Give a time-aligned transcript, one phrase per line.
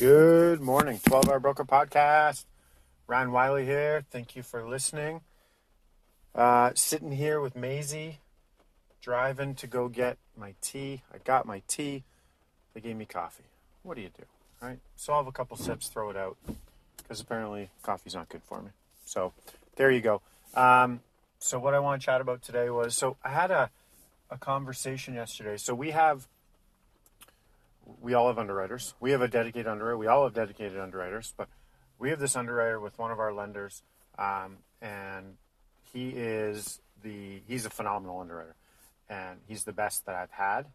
[0.00, 2.46] Good morning, 12 Hour Broker Podcast.
[3.06, 4.02] Ryan Wiley here.
[4.10, 5.20] Thank you for listening.
[6.34, 8.20] Uh, sitting here with Maisie,
[9.02, 11.02] driving to go get my tea.
[11.12, 12.04] I got my tea.
[12.72, 13.44] They gave me coffee.
[13.82, 14.24] What do you do?
[14.62, 14.78] Right?
[14.96, 16.38] So I'll have a couple sips, throw it out,
[16.96, 18.70] because apparently coffee's not good for me.
[19.04, 19.34] So
[19.76, 20.22] there you go.
[20.54, 21.00] Um,
[21.40, 23.68] so what I want to chat about today was so I had a,
[24.30, 25.58] a conversation yesterday.
[25.58, 26.26] So we have
[28.00, 28.94] we all have underwriters.
[29.00, 29.96] We have a dedicated underwriter.
[29.96, 31.48] We all have dedicated underwriters, but
[31.98, 33.82] we have this underwriter with one of our lenders,
[34.18, 35.36] um, and
[35.92, 38.56] he is the he's a phenomenal underwriter,
[39.08, 40.66] and he's the best that I've had,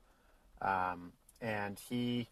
[0.61, 2.27] um, and he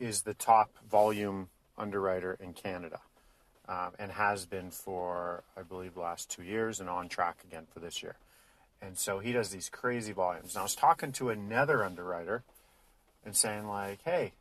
[0.00, 3.00] is the top volume underwriter in Canada,
[3.68, 7.66] um, and has been for I believe the last two years, and on track again
[7.72, 8.16] for this year.
[8.80, 10.54] And so he does these crazy volumes.
[10.54, 12.42] And I was talking to another underwriter
[13.24, 14.32] and saying like, "Hey,"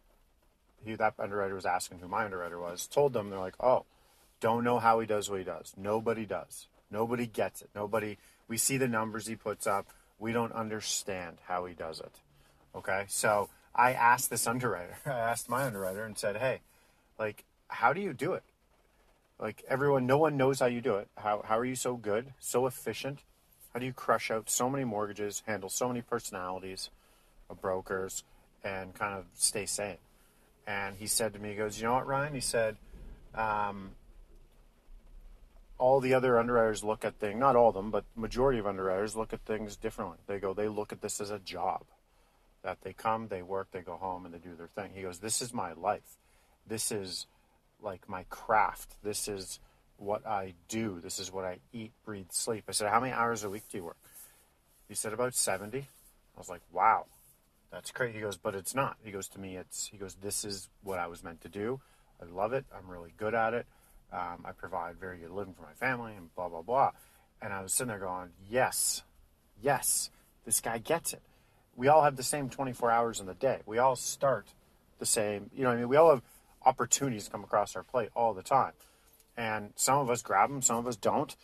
[0.84, 2.88] he that underwriter was asking who my underwriter was.
[2.88, 3.86] Told them they're like, "Oh,
[4.40, 5.74] don't know how he does what he does.
[5.78, 6.68] Nobody does.
[6.92, 7.70] Nobody gets it.
[7.74, 8.18] Nobody.
[8.48, 9.88] We see the numbers he puts up.
[10.20, 12.16] We don't understand how he does it."
[12.76, 14.98] Okay, so I asked this underwriter.
[15.06, 16.62] I asked my underwriter and said, "Hey,
[17.18, 18.44] like, how do you do it?
[19.40, 21.08] Like everyone, no one knows how you do it.
[21.18, 23.20] How how are you so good, so efficient?
[23.74, 26.90] How do you crush out so many mortgages, handle so many personalities
[27.50, 28.24] of brokers?"
[28.64, 29.98] And kind of stay sane.
[30.66, 32.34] And he said to me, he goes, you know what, Ryan?
[32.34, 32.78] He said,
[33.36, 33.92] um,
[35.78, 39.16] all the other underwriters look at things, not all of them, but majority of underwriters
[39.16, 40.18] look at things differently.
[40.28, 41.84] They go, they look at this as a job.
[42.64, 44.92] That they come, they work, they go home, and they do their thing.
[44.96, 46.18] He goes, this is my life.
[46.66, 47.28] This is
[47.82, 48.96] like my craft.
[49.04, 49.60] This is
[49.98, 51.02] what I do.
[51.04, 52.64] This is what I eat, breathe, sleep.
[52.70, 53.98] I said, how many hours a week do you work?
[54.88, 55.80] He said, about 70.
[55.80, 55.84] I
[56.38, 57.06] was like, wow
[57.74, 58.14] that's crazy.
[58.16, 58.98] He goes, but it's not.
[59.04, 61.82] He goes to me, it's, he goes, this is what I was meant to do.
[62.22, 62.66] I love it.
[62.74, 63.66] I'm really good at it.
[64.14, 66.92] Um, I provide very good living for my family and blah, blah, blah.
[67.42, 69.02] And I was sitting there going, yes,
[69.62, 70.12] yes,
[70.46, 71.24] this guy gets it.
[71.76, 73.62] We all have the same 24 hours in the day.
[73.66, 74.46] We all start
[75.00, 75.90] the same, you know I mean?
[75.90, 76.22] We all have
[76.64, 78.74] opportunities come across our plate all the time.
[79.36, 81.36] And some of us grab them, some of us don't.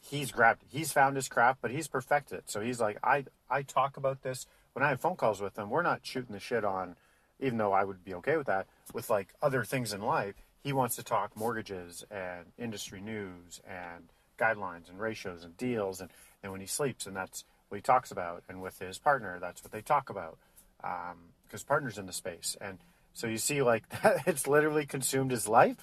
[0.00, 2.44] He's grabbed, he's found his craft, but he's perfected it.
[2.50, 5.70] So he's like, I, I talk about this when I have phone calls with him,
[5.70, 6.96] we're not shooting the shit on,
[7.40, 10.34] even though I would be okay with that, with like other things in life.
[10.62, 14.08] He wants to talk mortgages and industry news and
[14.38, 16.00] guidelines and ratios and deals.
[16.00, 16.10] And,
[16.42, 18.42] and when he sleeps, and that's what he talks about.
[18.48, 20.38] And with his partner, that's what they talk about
[20.80, 22.56] because um, partner's in the space.
[22.60, 22.78] And
[23.12, 23.84] so you see, like,
[24.26, 25.76] it's literally consumed his life,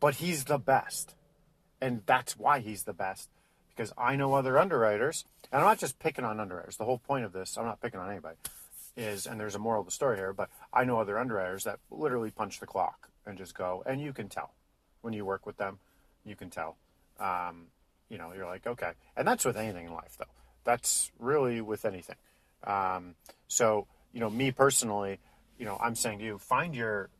[0.00, 1.14] but he's the best.
[1.80, 3.28] And that's why he's the best
[3.74, 6.76] because I know other underwriters, and I'm not just picking on underwriters.
[6.76, 8.36] The whole point of this, I'm not picking on anybody,
[8.96, 11.78] is, and there's a moral of the story here, but I know other underwriters that
[11.90, 14.52] literally punch the clock and just go, and you can tell
[15.02, 15.78] when you work with them,
[16.24, 16.76] you can tell.
[17.20, 17.66] Um,
[18.08, 18.92] you know, you're like, okay.
[19.16, 20.24] And that's with anything in life, though.
[20.64, 22.16] That's really with anything.
[22.64, 23.14] Um,
[23.48, 25.18] so, you know, me personally,
[25.58, 27.10] you know, I'm saying to you, find your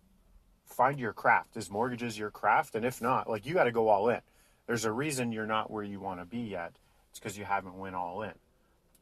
[0.66, 1.56] find your craft.
[1.56, 2.74] Is mortgages your craft?
[2.74, 4.20] And if not, like you got to go all in
[4.66, 6.72] there's a reason you're not where you want to be yet.
[7.10, 8.32] It's because you haven't went all in.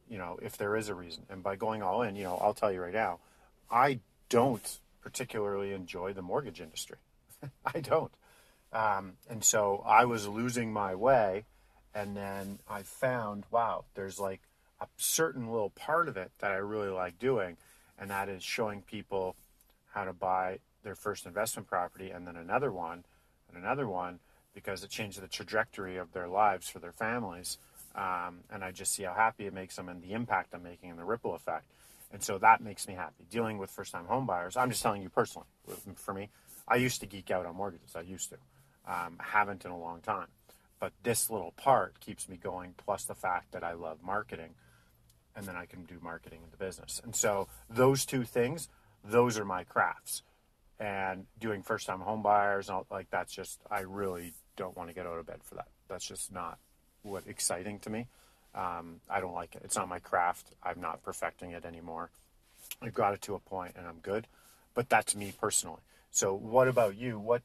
[0.09, 1.25] You know, if there is a reason.
[1.31, 3.19] And by going all in, you know, I'll tell you right now,
[3.71, 6.99] I don't particularly enjoy the mortgage industry.
[7.75, 8.13] I don't.
[8.73, 11.45] Um, and so I was losing my way.
[11.95, 14.41] And then I found, wow, there's like
[14.81, 17.57] a certain little part of it that I really like doing.
[17.99, 19.37] And that is showing people
[19.93, 23.05] how to buy their first investment property and then another one
[23.49, 24.19] and another one
[24.55, 27.59] because it changed the trajectory of their lives for their families.
[27.95, 30.91] Um, and I just see how happy it makes them and the impact I'm making
[30.91, 31.67] and the ripple effect.
[32.13, 33.25] And so that makes me happy.
[33.31, 35.47] Dealing with first time homebuyers, I'm just telling you personally,
[35.97, 36.29] for me,
[36.69, 37.97] I used to geek out on mortgages.
[37.97, 38.37] I used to.
[38.87, 40.27] Um, haven't in a long time.
[40.81, 44.55] But this little part keeps me going, plus the fact that I love marketing
[45.37, 47.01] and then I can do marketing in the business.
[47.05, 48.69] And so those two things,
[49.05, 50.23] those are my crafts.
[50.79, 55.07] And doing first time home buyers, like that's just, I really don't want to get
[55.07, 55.69] out of bed for that.
[55.89, 56.59] That's just not
[57.03, 58.07] what exciting to me.
[58.55, 59.63] Um, I don't like it.
[59.65, 60.53] It's not my craft.
[60.63, 62.11] I'm not perfecting it anymore.
[62.81, 64.27] I've got it to a point and I'm good,
[64.75, 65.81] but that's me personally.
[66.11, 67.19] So, what about you?
[67.19, 67.43] What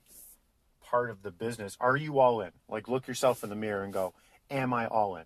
[0.83, 2.51] part of the business are you all in?
[2.67, 4.13] Like, look yourself in the mirror and go,
[4.49, 5.25] Am I all in?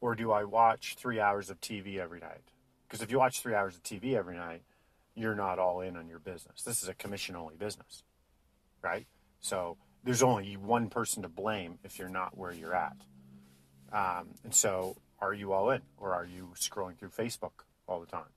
[0.00, 2.42] Or do I watch three hours of TV every night?
[2.86, 4.62] Because if you watch three hours of TV every night,
[5.14, 6.62] you're not all in on your business.
[6.62, 8.02] This is a commission only business,
[8.82, 9.06] right?
[9.40, 12.96] So, there's only one person to blame if you're not where you're at.
[13.92, 17.52] Um, and so, are you all in, or are you scrolling through Facebook
[17.86, 18.30] all the time,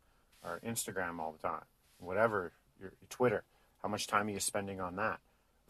[0.43, 1.63] or Instagram all the time,
[1.97, 3.43] whatever, your, your Twitter?
[3.81, 5.19] How much time are you spending on that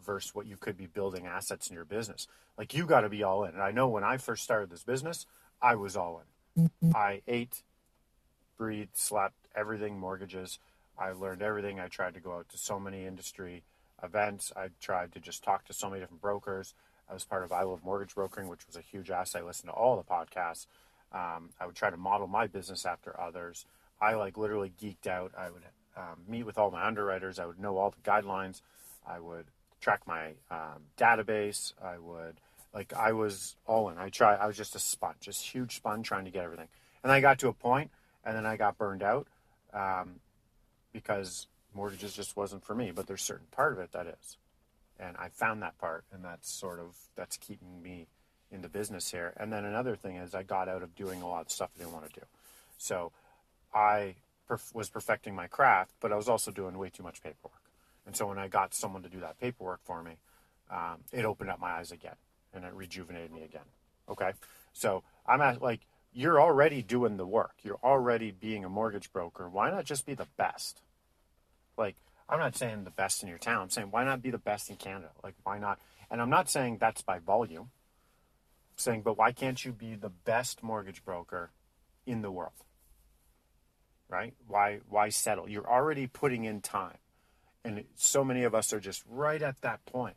[0.03, 2.27] versus what you could be building assets in your business?
[2.57, 3.53] Like you got to be all in.
[3.53, 5.25] And I know when I first started this business,
[5.61, 6.69] I was all in.
[6.95, 7.63] I ate,
[8.57, 10.59] breathed, slept, everything, mortgages.
[10.97, 11.79] I learned everything.
[11.79, 13.63] I tried to go out to so many industry
[14.05, 14.53] events.
[14.55, 16.73] I tried to just talk to so many different brokers.
[17.09, 19.41] I was part of I Love Mortgage Brokering, which was a huge asset.
[19.41, 20.67] I listened to all the podcasts.
[21.11, 23.65] Um, I would try to model my business after others.
[24.01, 25.31] I like literally geeked out.
[25.37, 25.63] I would
[25.95, 27.39] um, meet with all my underwriters.
[27.39, 28.61] I would know all the guidelines.
[29.07, 29.45] I would
[29.79, 31.73] track my um, database.
[31.83, 32.39] I would
[32.73, 33.97] like I was all in.
[33.97, 34.35] I try.
[34.35, 36.67] I was just a sponge, just huge sponge, trying to get everything.
[37.03, 37.91] And I got to a point,
[38.25, 39.27] and then I got burned out
[39.73, 40.15] um,
[40.91, 42.91] because mortgages just wasn't for me.
[42.91, 44.37] But there's certain part of it that is,
[44.99, 48.07] and I found that part, and that's sort of that's keeping me
[48.51, 49.33] in the business here.
[49.37, 51.79] And then another thing is I got out of doing a lot of stuff I
[51.79, 52.25] didn't want to do.
[52.77, 53.11] So
[53.73, 54.15] I
[54.49, 57.61] perf- was perfecting my craft, but I was also doing way too much paperwork.
[58.05, 60.17] And so when I got someone to do that paperwork for me,
[60.69, 62.15] um, it opened up my eyes again
[62.53, 63.65] and it rejuvenated me again.
[64.09, 64.31] Okay.
[64.73, 65.81] So I'm at like,
[66.13, 67.55] you're already doing the work.
[67.63, 69.49] You're already being a mortgage broker.
[69.49, 70.81] Why not just be the best?
[71.77, 71.95] Like,
[72.27, 73.61] I'm not saying the best in your town.
[73.61, 75.11] I'm saying, why not be the best in Canada?
[75.23, 75.79] Like, why not?
[76.09, 77.69] And I'm not saying that's by volume.
[78.73, 81.51] I'm saying, but why can't you be the best mortgage broker
[82.05, 82.53] in the world?
[84.09, 84.33] Right?
[84.47, 85.49] Why, why settle?
[85.49, 86.97] You're already putting in time.
[87.63, 90.15] And so many of us are just right at that point,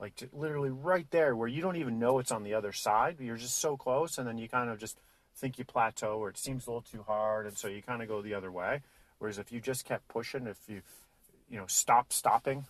[0.00, 3.18] like literally right there where you don't even know it's on the other side.
[3.20, 4.98] You're just so close, and then you kind of just
[5.36, 8.08] think you plateau or it seems a little too hard, and so you kind of
[8.08, 8.80] go the other way.
[9.20, 10.80] Whereas if you just kept pushing, if you,
[11.48, 12.64] you know, stop stopping,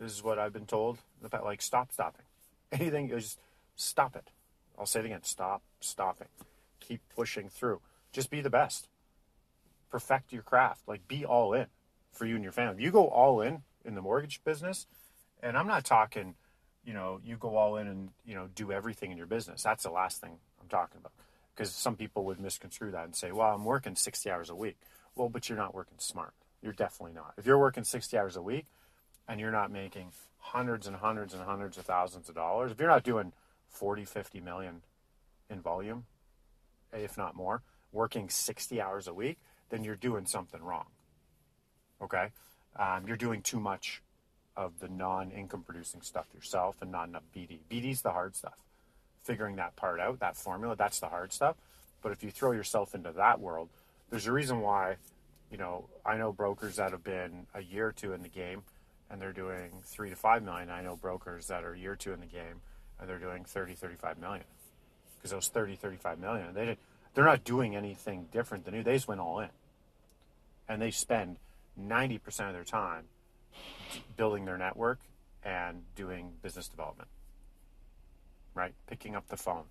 [0.00, 0.98] is what I've been told.
[1.32, 2.26] Like stop stopping,
[2.72, 3.38] anything is
[3.76, 4.30] stop it.
[4.78, 6.26] I'll say it again: stop stopping,
[6.80, 7.80] keep pushing through.
[8.12, 8.88] Just be the best.
[9.88, 10.82] Perfect your craft.
[10.88, 11.66] Like be all in
[12.10, 12.82] for you and your family.
[12.82, 14.86] You go all in in the mortgage business,
[15.40, 16.34] and I'm not talking,
[16.84, 19.62] you know, you go all in and you know do everything in your business.
[19.62, 21.12] That's the last thing I'm talking about
[21.54, 24.76] because some people would misconstrue that and say, "Well, I'm working 60 hours a week."
[25.16, 26.32] Well, but you're not working smart.
[26.62, 27.34] You're definitely not.
[27.36, 28.66] If you're working 60 hours a week
[29.28, 32.88] and you're not making hundreds and hundreds and hundreds of thousands of dollars, if you're
[32.88, 33.32] not doing
[33.68, 34.82] 40, 50 million
[35.50, 36.06] in volume,
[36.92, 37.62] if not more,
[37.92, 39.38] working 60 hours a week,
[39.70, 40.86] then you're doing something wrong.
[42.02, 42.28] Okay,
[42.76, 44.02] um, you're doing too much
[44.56, 47.58] of the non-income producing stuff yourself and not enough BD.
[47.70, 48.54] BD's the hard stuff.
[49.22, 51.56] Figuring that part out, that formula, that's the hard stuff.
[52.02, 53.70] But if you throw yourself into that world,
[54.14, 54.94] there's a reason why,
[55.50, 58.62] you know, I know brokers that have been a year or two in the game
[59.10, 60.70] and they're doing three to five million.
[60.70, 62.60] I know brokers that are a year or two in the game
[63.00, 64.44] and they're doing 30, 35 million.
[65.16, 66.76] Because those 30, 35 million, they,
[67.12, 68.84] they're not doing anything different than you.
[68.84, 69.48] They just went all in.
[70.68, 71.38] And they spend
[71.76, 73.06] 90% of their time
[74.16, 75.00] building their network
[75.42, 77.08] and doing business development.
[78.54, 78.74] Right?
[78.86, 79.64] Picking up the phone,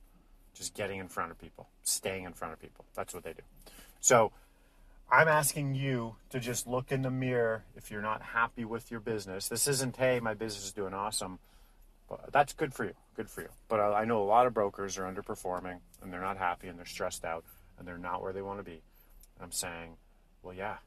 [0.54, 2.84] just getting in front of people, staying in front of people.
[2.94, 3.44] That's what they do.
[4.04, 4.34] So
[5.10, 9.00] I'm asking you to just look in the mirror if you're not happy with your
[9.00, 9.48] business.
[9.48, 11.40] This isn't, hey, my business is doing awesome.
[12.10, 12.96] But that's good for you.
[13.16, 13.48] Good for you.
[13.70, 16.86] But I know a lot of brokers are underperforming and they're not happy and they're
[16.86, 17.46] stressed out
[17.80, 18.82] and they're not where they want to be.
[19.38, 19.96] And I'm saying,
[20.42, 20.80] well, yeah,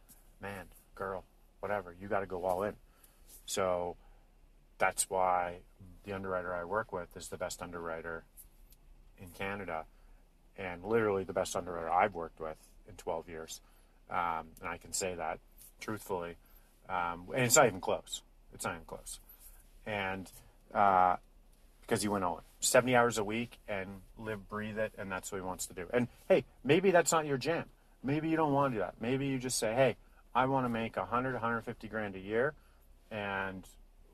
[0.42, 1.24] man, girl,
[1.60, 1.96] whatever.
[1.98, 2.74] You got to go all in.
[3.46, 3.96] So
[4.76, 5.60] that's why
[6.04, 8.24] the underwriter I work with is the best underwriter
[9.16, 9.86] in Canada
[10.58, 12.58] and literally the best underwriter I've worked with
[12.88, 13.60] in 12 years.
[14.10, 15.38] Um, and I can say that
[15.80, 16.36] truthfully.
[16.88, 18.22] Um, and it's not even close.
[18.54, 19.18] It's not even close.
[19.86, 20.30] And
[20.74, 21.16] uh,
[21.82, 23.88] because he went in 70 hours a week and
[24.18, 25.86] live, breathe it, and that's what he wants to do.
[25.92, 27.64] And hey, maybe that's not your jam.
[28.02, 28.94] Maybe you don't want to do that.
[29.00, 29.96] Maybe you just say, hey,
[30.34, 32.54] I want to make 100, 150 grand a year
[33.10, 33.64] and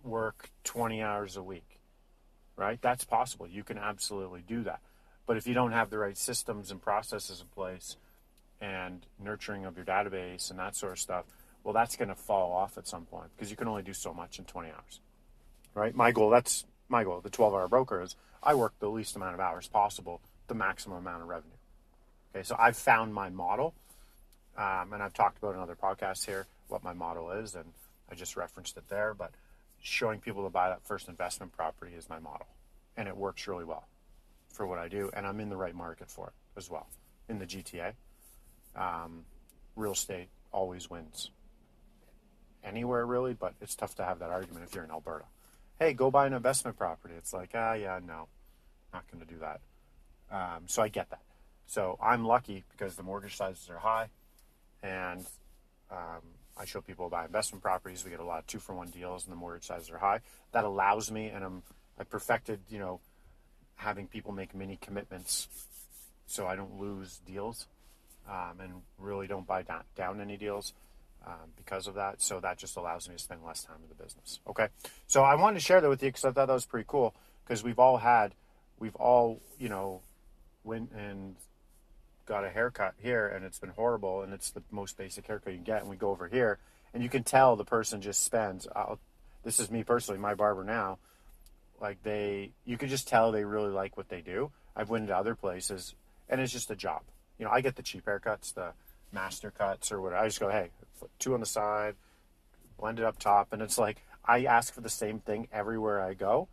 [0.04, 1.80] work 20 hours a week,
[2.56, 2.78] right?
[2.80, 3.46] That's possible.
[3.46, 4.80] You can absolutely do that.
[5.26, 7.96] But if you don't have the right systems and processes in place
[8.62, 11.26] and nurturing of your database and that sort of stuff,
[11.64, 14.14] well, that's going to fall off at some point because you can only do so
[14.14, 15.00] much in 20 hours,
[15.74, 15.94] right?
[15.94, 19.34] My goal, that's my goal, the 12 hour broker is I work the least amount
[19.34, 21.52] of hours possible, the maximum amount of revenue.
[22.34, 23.74] Okay, so I've found my model
[24.56, 27.72] um, and I've talked about in other podcasts here what my model is, and
[28.10, 29.14] I just referenced it there.
[29.14, 29.32] But
[29.80, 32.46] showing people to buy that first investment property is my model,
[32.96, 33.86] and it works really well
[34.48, 36.86] for what I do, and I'm in the right market for it as well.
[37.28, 37.92] In the GTA,
[38.76, 39.24] um,
[39.76, 41.30] real estate always wins.
[42.64, 45.24] Anywhere really, but it's tough to have that argument if you're in Alberta.
[45.78, 47.14] Hey, go buy an investment property.
[47.16, 48.28] It's like, ah, yeah, no,
[48.92, 49.60] not going to do that.
[50.30, 51.22] Um, so I get that.
[51.66, 54.08] So I'm lucky because the mortgage sizes are high,
[54.82, 55.24] and
[55.90, 56.22] um,
[56.56, 58.04] I show people buy investment properties.
[58.04, 60.20] We get a lot of two for one deals, and the mortgage sizes are high.
[60.52, 61.62] That allows me, and I'm
[61.98, 63.00] I perfected, you know,
[63.76, 65.48] having people make mini commitments,
[66.26, 67.66] so I don't lose deals,
[68.28, 70.74] um, and really don't buy down, down any deals.
[71.24, 73.94] Um, because of that, so that just allows me to spend less time in the
[73.94, 74.40] business.
[74.44, 74.66] Okay,
[75.06, 77.14] so I wanted to share that with you because I thought that was pretty cool.
[77.44, 78.34] Because we've all had,
[78.80, 80.00] we've all, you know,
[80.64, 81.36] went and
[82.26, 85.58] got a haircut here and it's been horrible and it's the most basic haircut you
[85.58, 86.58] can get and we go over here
[86.94, 88.98] and you can tell the person just spends I'll,
[89.42, 90.98] this is me personally my barber now
[91.80, 95.16] like they you can just tell they really like what they do i've went to
[95.16, 95.94] other places
[96.28, 97.02] and it's just a job
[97.42, 98.72] you know i get the cheap haircuts the
[99.14, 100.70] MasterCuts or whatever i just go hey
[101.18, 101.96] two on the side
[102.78, 106.14] blend it up top and it's like i ask for the same thing everywhere i
[106.14, 106.46] go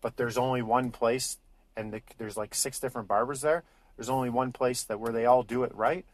[0.00, 1.38] but there's only one place
[1.76, 3.64] and the, there's like six different barbers there
[3.96, 6.04] there's only one place that where they all do it right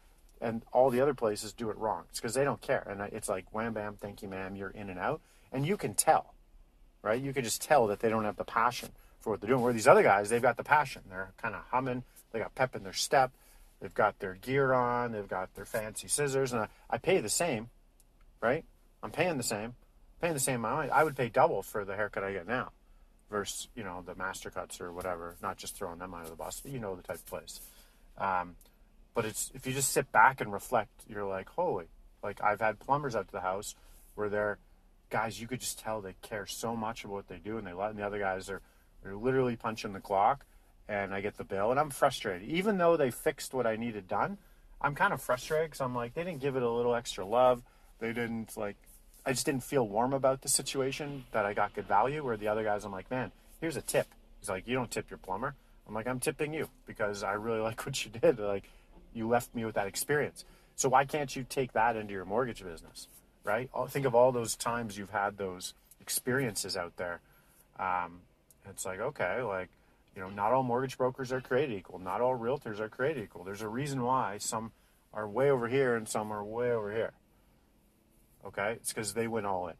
[0.41, 2.03] and all the other places do it wrong.
[2.09, 2.85] It's because they don't care.
[2.89, 5.21] And it's like, wham, bam, thank you, ma'am, you're in and out.
[5.51, 6.33] And you can tell,
[7.01, 7.21] right?
[7.21, 8.89] You can just tell that they don't have the passion
[9.19, 9.61] for what they're doing.
[9.61, 11.03] Where these other guys, they've got the passion.
[11.09, 12.03] They're kind of humming.
[12.31, 13.31] They got pep in their step.
[13.79, 15.11] They've got their gear on.
[15.11, 16.53] They've got their fancy scissors.
[16.53, 17.69] And I, I pay the same,
[18.41, 18.65] right?
[19.03, 19.75] I'm paying the same.
[20.21, 20.91] Paying the same amount.
[20.91, 22.71] I would pay double for the haircut I get now
[23.29, 25.35] versus, you know, the MasterCuts or whatever.
[25.41, 27.59] Not just throwing them out of the bus, but you know the type of place.
[28.17, 28.55] Um,
[29.13, 31.87] but it's if you just sit back and reflect, you're like, holy,
[32.23, 33.75] like I've had plumbers out to the house
[34.15, 34.57] where they're
[35.09, 37.73] guys, you could just tell they care so much about what they do, and they
[37.73, 38.61] let and the other guys are
[39.03, 40.45] they're literally punching the clock,
[40.87, 42.47] and I get the bill, and I'm frustrated.
[42.47, 44.37] Even though they fixed what I needed done,
[44.81, 47.63] I'm kind of frustrated because I'm like, they didn't give it a little extra love.
[47.99, 48.75] They didn't like,
[49.25, 52.23] I just didn't feel warm about the situation that I got good value.
[52.23, 54.07] Where the other guys, I'm like, man, here's a tip.
[54.39, 55.55] He's like, you don't tip your plumber.
[55.87, 58.39] I'm like, I'm tipping you because I really like what you did.
[58.39, 58.69] Like,
[59.13, 60.45] you left me with that experience.
[60.75, 63.07] So why can't you take that into your mortgage business,
[63.43, 63.69] right?
[63.87, 67.21] Think of all those times you've had those experiences out there.
[67.79, 68.19] Um,
[68.69, 69.69] it's like, okay, like,
[70.15, 71.99] you know, not all mortgage brokers are created equal.
[71.99, 73.43] Not all realtors are created equal.
[73.43, 74.71] There's a reason why some
[75.13, 77.13] are way over here and some are way over here.
[78.45, 78.73] Okay?
[78.73, 79.75] It's because they went all in.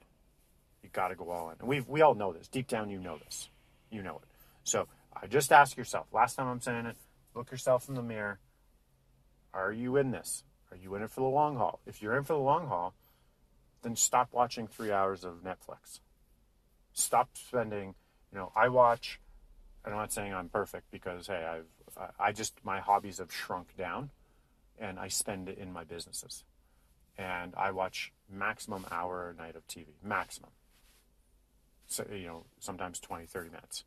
[0.83, 1.55] You got to go all in.
[1.59, 2.47] And we we all know this.
[2.47, 3.49] Deep down, you know this.
[3.89, 4.29] You know it.
[4.63, 6.97] So I just ask yourself, last time I'm saying it,
[7.33, 8.39] look yourself in the mirror.
[9.53, 10.43] Are you in this?
[10.71, 11.79] Are you in it for the long haul?
[11.85, 12.93] If you're in for the long haul,
[13.83, 16.01] then stop watching three hours of Netflix.
[16.91, 17.95] Stop spending,
[18.31, 19.19] you know, I watch,
[19.85, 24.09] I'm not saying I'm perfect because, hey, I've, I just, my hobbies have shrunk down
[24.79, 26.43] and I spend it in my businesses.
[27.17, 30.49] And I watch maximum hour a night of TV, maximum.
[31.87, 33.85] So, you know, sometimes 20, 30 minutes.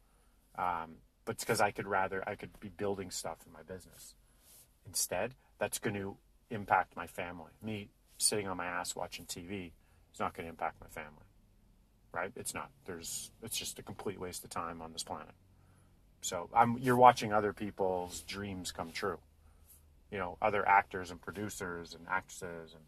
[0.57, 4.14] Um, but it's because I could rather I could be building stuff in my business.
[4.87, 6.17] Instead, that's going to
[6.50, 7.52] impact my family.
[7.62, 9.73] Me sitting on my ass watching TV
[10.12, 11.26] is not going to impact my family.
[12.12, 12.33] Right?
[12.35, 12.71] It's not.
[12.87, 15.35] There's it's just a complete waste of time on this planet.
[16.20, 19.18] So I'm you're watching other people's dreams come true.
[20.10, 22.82] You know, other actors and producers and actresses and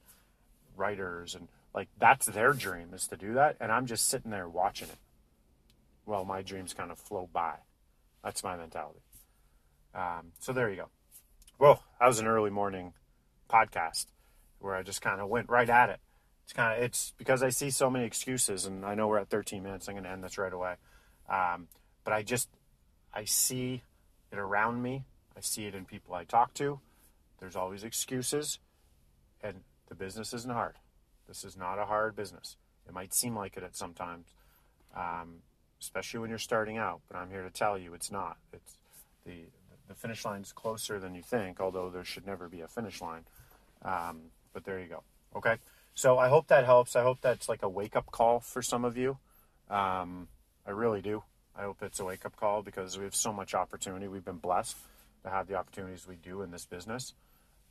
[0.77, 4.49] writers and like that's their dream is to do that and I'm just sitting there
[4.49, 4.99] watching it.
[6.07, 7.57] Well, my dreams kind of flow by.
[8.25, 9.01] That's my mentality.
[9.95, 10.89] Um, so there you go.
[11.59, 12.95] Well, that was an early morning
[13.51, 14.07] podcast
[14.61, 16.01] where I just kind of went right at it.
[16.45, 19.29] It's kind of it's because I see so many excuses, and I know we're at
[19.29, 19.89] 13 minutes.
[19.89, 20.75] I'm going to end this right away.
[21.29, 21.69] Um,
[22.05, 22.49] but I just
[23.13, 23.83] I see
[24.33, 25.05] it around me.
[25.37, 26.81] I see it in people I talk to.
[27.39, 28.59] There's always excuses,
[29.43, 30.77] and the business isn't hard.
[31.27, 32.57] This is not a hard business.
[32.87, 34.27] It might seem like it at sometimes.
[34.95, 35.43] Um,
[35.81, 37.01] especially when you're starting out.
[37.09, 38.37] But I'm here to tell you it's not.
[38.53, 38.75] It's
[39.25, 39.45] the
[39.89, 43.25] the finish line's closer than you think, although there should never be a finish line.
[43.83, 44.21] Um,
[44.53, 45.03] but there you go.
[45.35, 45.57] Okay.
[45.95, 46.95] So I hope that helps.
[46.95, 49.19] I hope that's like a wake up call for some of you.
[49.69, 50.29] Um,
[50.67, 51.25] I really do.
[51.57, 54.09] I hope it's a wake up call because we have so much opportunity.
[54.09, 54.77] We've been blessed
[55.25, 57.15] to have the opportunities we do in this business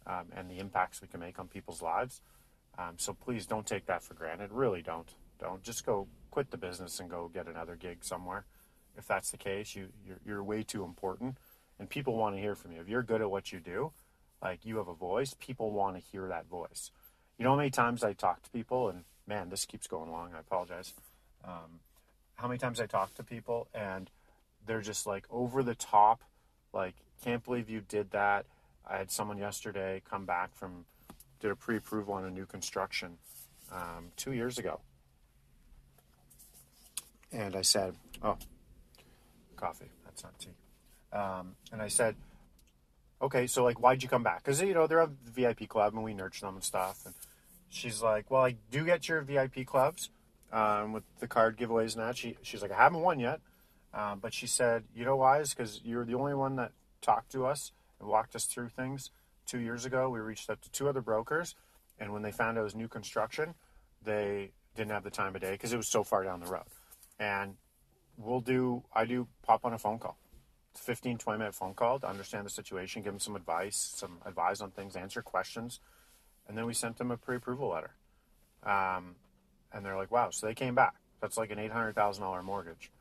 [0.05, 2.21] um, and the impacts we can make on people's lives.
[2.77, 4.51] Um, so please don't take that for granted.
[4.51, 5.09] Really don't.
[5.39, 8.45] Don't just go quit the business and go get another gig somewhere.
[8.97, 11.37] If that's the case, you you're, you're way too important,
[11.79, 12.81] and people want to hear from you.
[12.81, 13.91] If you're good at what you do,
[14.41, 16.91] like you have a voice, people want to hear that voice.
[17.37, 20.33] You know how many times I talk to people, and man, this keeps going long.
[20.35, 20.93] I apologize.
[21.45, 21.79] Um,
[22.39, 24.09] how many times I talk to people and
[24.65, 26.21] they're just like over the top,
[26.73, 28.45] like, can't believe you did that.
[28.87, 30.85] I had someone yesterday come back from,
[31.41, 33.17] did a pre approval on a new construction
[33.71, 34.79] um, two years ago.
[37.31, 38.37] And I said, oh,
[39.57, 40.55] coffee, that's not tea.
[41.11, 42.15] Um, and I said,
[43.21, 44.43] okay, so like, why'd you come back?
[44.43, 47.01] Because, you know, they're a VIP club and we nurture them and stuff.
[47.05, 47.13] And
[47.67, 50.09] she's like, well, I do get your VIP clubs
[50.51, 52.17] um, with the card giveaways and that.
[52.17, 53.41] She, she's like, I haven't won yet.
[53.93, 55.39] Um, but she said, you know why?
[55.39, 59.11] Is because you're the only one that talked to us and walked us through things.
[59.45, 61.55] Two years ago, we reached out to two other brokers.
[61.99, 63.55] And when they found out it was new construction,
[64.03, 66.63] they didn't have the time of day because it was so far down the road.
[67.19, 67.55] And
[68.17, 70.17] we'll do, I do pop on a phone call.
[70.75, 74.61] 15, 20 minute phone call to understand the situation, give them some advice, some advice
[74.61, 75.79] on things, answer questions.
[76.47, 77.91] And then we sent them a pre approval letter.
[78.63, 79.15] Um,
[79.73, 80.29] and they're like, wow.
[80.31, 80.95] So they came back.
[81.21, 82.91] That's like an $800,000 mortgage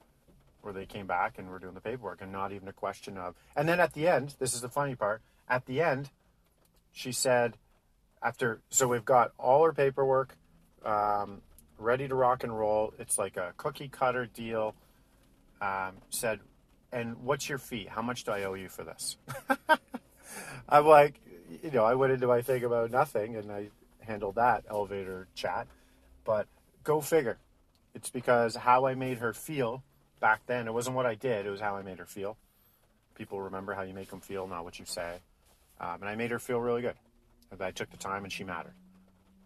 [0.60, 3.34] where they came back and were doing the paperwork and not even a question of.
[3.54, 5.22] And then at the end, this is the funny part.
[5.48, 6.10] At the end,
[6.92, 7.56] she said,
[8.22, 10.37] after, so we've got all her paperwork
[10.84, 11.42] um,
[11.78, 12.92] ready to rock and roll.
[12.98, 14.75] It's like a cookie cutter deal.
[15.60, 16.40] Um, said,
[16.92, 17.87] and what's your fee?
[17.88, 19.16] How much do I owe you for this?
[20.68, 21.20] I'm like,
[21.62, 23.68] you know, I went into my thing about nothing and I
[24.00, 25.66] handled that elevator chat.
[26.25, 26.46] But
[26.85, 27.38] go figure.
[27.94, 29.82] It's because how I made her feel
[30.20, 32.37] back then, it wasn't what I did, it was how I made her feel.
[33.14, 35.18] People remember how you make them feel, not what you say.
[35.80, 36.94] Um, and I made her feel really good.
[37.50, 38.75] That I took the time and she mattered.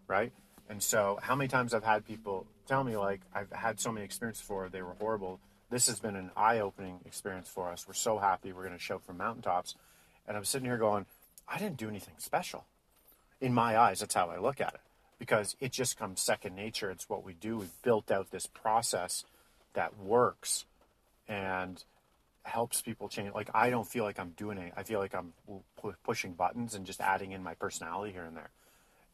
[0.07, 0.31] Right?
[0.69, 4.05] And so, how many times I've had people tell me, like, I've had so many
[4.05, 5.39] experiences before, they were horrible.
[5.69, 7.87] This has been an eye opening experience for us.
[7.87, 9.75] We're so happy we're going to show from mountaintops.
[10.27, 11.05] And I'm sitting here going,
[11.47, 12.65] I didn't do anything special.
[13.41, 14.81] In my eyes, that's how I look at it
[15.23, 16.91] because it just comes second nature.
[16.91, 17.59] It's what we do.
[17.59, 19.23] We've built out this process
[19.73, 20.65] that works
[21.29, 21.81] and
[22.43, 23.33] helps people change.
[23.33, 24.73] Like, I don't feel like I'm doing it.
[24.75, 25.31] I feel like I'm
[26.03, 28.49] pushing buttons and just adding in my personality here and there.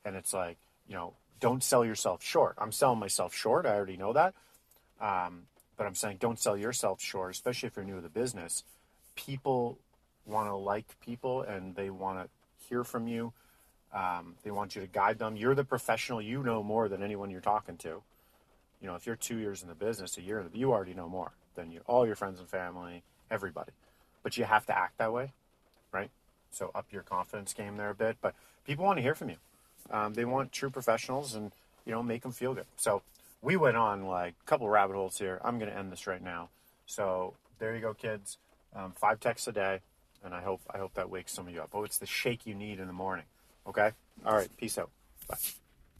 [0.03, 0.57] And it's like,
[0.87, 2.55] you know, don't sell yourself short.
[2.57, 3.67] I'm selling myself short.
[3.67, 4.33] I already know that.
[4.99, 5.43] Um,
[5.77, 8.63] but I'm saying don't sell yourself short, especially if you're new to the business.
[9.13, 9.77] People
[10.25, 12.29] want to like people and they want to
[12.67, 13.31] hear from you.
[13.93, 15.35] Um, they want you to guide them.
[15.35, 16.21] You're the professional.
[16.21, 18.01] You know more than anyone you're talking to.
[18.81, 21.31] You know, if you're two years in the business, a year, you already know more
[21.55, 23.71] than you, all your friends and family, everybody.
[24.23, 25.33] But you have to act that way,
[25.91, 26.09] right?
[26.51, 28.17] So up your confidence game there a bit.
[28.21, 29.37] But people want to hear from you.
[29.91, 31.51] Um, they want true professionals and,
[31.85, 32.65] you know, make them feel good.
[32.77, 33.01] So
[33.41, 35.41] we went on like a couple rabbit holes here.
[35.43, 36.49] I'm going to end this right now.
[36.85, 38.37] So there you go, kids.
[38.75, 39.79] Um, five texts a day,
[40.23, 41.69] and I hope I hope that wakes some of you up.
[41.73, 43.25] Oh, it's the shake you need in the morning.
[43.69, 43.91] Okay.
[44.25, 44.49] All right.
[44.57, 44.91] Peace out.
[45.27, 45.37] Bye.